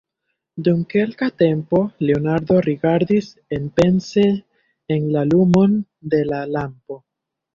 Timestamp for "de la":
6.15-6.41